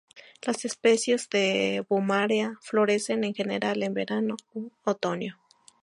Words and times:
Las 0.41 0.65
especies 0.65 1.29
de 1.29 1.85
"Bomarea" 1.87 2.57
florecen 2.63 3.23
en 3.23 3.35
general 3.35 3.83
en 3.83 3.93
verano 3.93 4.35
u 4.55 4.71
otoño. 4.83 5.39